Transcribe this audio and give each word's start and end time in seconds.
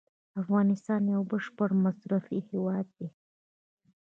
افغانستان 0.41 1.01
یو 1.13 1.21
بشپړ 1.31 1.69
مصرفي 1.83 2.37
هیواد 2.49 2.85
دی. 2.97 3.07